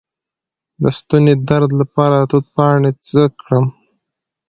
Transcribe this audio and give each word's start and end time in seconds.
د 0.81 0.83
ستوني 0.97 1.33
درد 1.49 1.71
لپاره 1.81 2.15
د 2.21 2.25
توت 2.31 2.45
پاڼې 2.55 2.91
څه 3.07 3.21
کړم؟ 3.39 3.65